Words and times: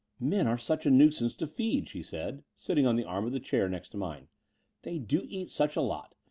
"Men 0.19 0.47
are 0.47 0.57
such 0.57 0.87
a 0.87 0.89
nuisance 0.89 1.35
to 1.35 1.45
feed," 1.45 1.87
she 1.87 2.01
said, 2.01 2.43
sitting 2.55 2.87
on 2.87 2.95
the 2.95 3.03
arm 3.05 3.23
of 3.27 3.33
the 3.33 3.39
chair 3.39 3.69
next 3.69 3.89
to 3.89 3.97
mine; 3.97 4.29
"they 4.81 4.97
do 4.97 5.27
eat 5.29 5.51
such 5.51 5.75
a 5.75 5.81
lot. 5.81 6.15